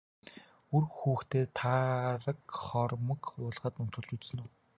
[0.75, 4.49] Үр хүүхдээ тараг хоормог уулгаад унтуулж үзсэн үү?